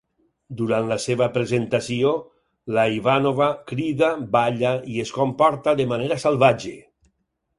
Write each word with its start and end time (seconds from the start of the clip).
Durant 0.59 0.87
la 0.91 0.95
seva 1.01 1.25
"presentació", 1.35 2.13
la 2.77 2.85
Ivanova 2.95 3.51
crida, 3.73 4.09
balla 4.37 4.71
i 4.95 4.97
es 5.05 5.13
comporta 5.21 5.77
de 5.83 5.89
manera 5.95 6.19
salvatge. 6.27 6.75